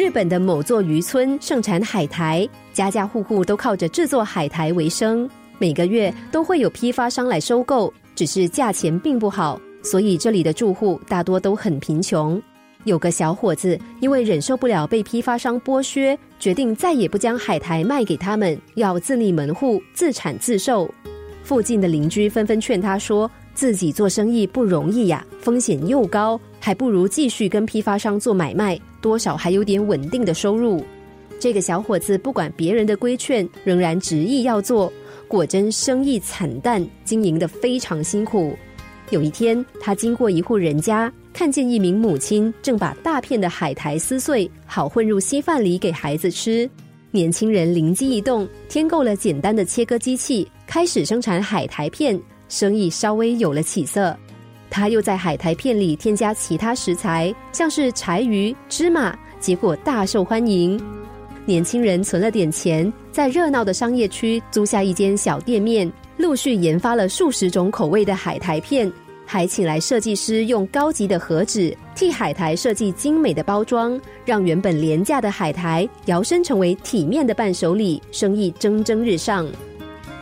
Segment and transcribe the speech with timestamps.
[0.00, 5.28] 日本的某座渔村盛产海苔，家家户户都靠着制作海苔为生。
[5.58, 12.40] 每个月都会有批发商来收购，只是价钱并不好，所以这里的住户大多都很贫穷。
[12.84, 20.90] 有个小伙子因为忍受不了被批发商剥削，决定再也不将海苔卖给他们，要自立门户，自产自售。
[21.42, 23.30] 附近的邻居纷纷劝他说
[23.60, 30.82] ：“自己做生意不容易呀，风险又高，还不如继续跟批发商做买卖，多少还有点稳定的收入。”
[31.38, 34.90] 这个小伙子不管别人的规劝，仍然执意要做。
[35.28, 38.56] 果真生意惨淡，经营的非常辛苦。
[39.10, 41.12] 有一天，他经过一户人家。
[41.34, 46.68] 看见一名母亲正把大片的海苔撕碎，好混入稀饭里给孩子吃。
[47.10, 52.18] 年轻人灵机一动，添购了简单的切割机器，开始生产海苔片，
[52.50, 54.14] 生意稍微有了起色。
[54.68, 60.78] 他又在海苔片里添加其他食材，像是柴鱼、芝麻，结果大受欢迎。
[61.46, 68.92] 年轻人存了点钱，在热闹的商业区租下一间小店面，陆续研发了数十种口味的海苔片。
[69.26, 79.46] 还请来设计师用高级的盒纸替海苔设计精美的包装，让原本廉价的海苔摇身成为体面的伴手礼，生意蒸蒸日上。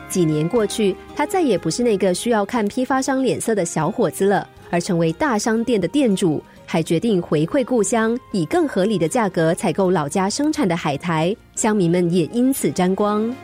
[0.08, 13.34] 几年过去，他再也不是那个需要看批发商脸色的小伙子了，而成为大商店的店主，还决定回馈故乡，以更合理的价格采购老家生产的海苔，乡民们也因此沾光。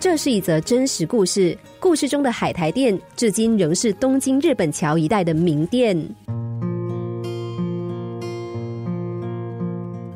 [0.00, 1.56] 这是一则真实故事。
[1.80, 5.96] 故事中的海苔店，至今仍是东京日本桥一带的名店。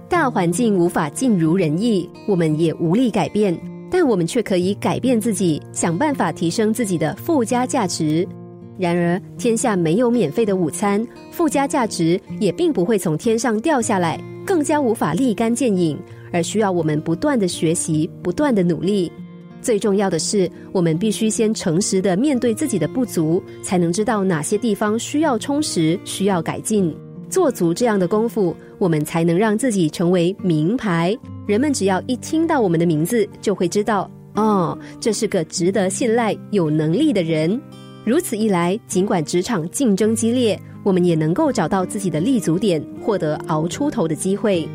[0.08, 3.58] 大环境无法尽如人意，我们也无力改变，
[3.91, 8.27] 但我们却可以改变自己，想办法提升自己的附加价值。
[8.78, 15.98] 然而，天下没有免费的午餐，附加价值也并不会从天上掉下来，更加无法立竿见影，
[16.33, 19.11] 而需要我们不断的学习，不断的努力。
[19.61, 26.95] 最重要的是，我们必须先诚实的面对自己的不足，才能知道哪些地方需要充实、需要改进。
[27.29, 31.17] 做足这样的功夫，我们才能让自己成为名牌。
[31.48, 37.59] 人们只要一听到我们的名字，就会知道，哦，这是个值得信赖、有能力的人。
[38.05, 44.69] 如此一来，尽管职场竞争激烈，我们也能够找到自己的立足点，获得熬出头的机会。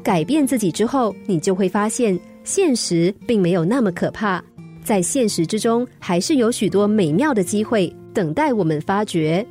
[0.00, 2.16] 改变自己之后，你就会发现。
[2.44, 4.40] 现实并没有那么可怕，
[4.84, 9.44] 在现实之中，还是有许多美妙的机会等待我们发掘。